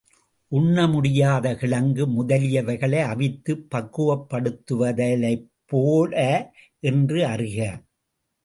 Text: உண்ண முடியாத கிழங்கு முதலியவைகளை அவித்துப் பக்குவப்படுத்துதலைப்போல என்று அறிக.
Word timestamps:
உண்ண 0.51 0.87
முடியாத 0.87 1.55
கிழங்கு 1.55 2.07
முதலியவைகளை 2.07 3.01
அவித்துப் 3.11 3.67
பக்குவப்படுத்துதலைப்போல 3.75 6.47
என்று 6.79 7.27
அறிக. 7.27 7.83